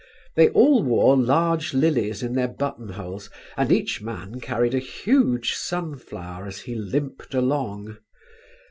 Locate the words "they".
0.35-0.49